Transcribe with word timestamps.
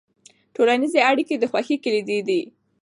ټولنیزې 0.55 0.99
اړیکې 1.09 1.35
د 1.39 1.43
خوښۍ 1.51 1.77
کلیدي 1.83 2.19
دي. 2.27 2.41